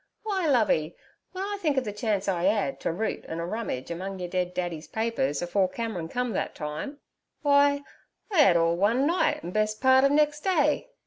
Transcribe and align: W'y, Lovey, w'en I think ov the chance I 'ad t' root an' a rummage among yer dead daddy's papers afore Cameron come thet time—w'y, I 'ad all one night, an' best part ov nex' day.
W'y, 0.25 0.47
Lovey, 0.51 0.95
w'en 1.35 1.47
I 1.53 1.59
think 1.61 1.77
ov 1.77 1.83
the 1.83 1.93
chance 1.93 2.27
I 2.27 2.45
'ad 2.47 2.79
t' 2.79 2.89
root 2.89 3.23
an' 3.27 3.39
a 3.39 3.45
rummage 3.45 3.91
among 3.91 4.17
yer 4.17 4.27
dead 4.27 4.55
daddy's 4.55 4.87
papers 4.87 5.43
afore 5.43 5.69
Cameron 5.69 6.07
come 6.09 6.33
thet 6.33 6.55
time—w'y, 6.55 7.53
I 8.31 8.41
'ad 8.41 8.57
all 8.57 8.75
one 8.75 9.05
night, 9.05 9.41
an' 9.43 9.51
best 9.51 9.79
part 9.79 10.03
ov 10.03 10.09
nex' 10.09 10.39
day. 10.39 10.89